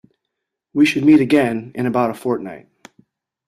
We 0.73 0.87
should 0.87 1.05
meet 1.05 1.21
again 1.21 1.73
in 1.75 1.85
about 1.85 2.09
a 2.09 2.15
fortnight 2.15 2.67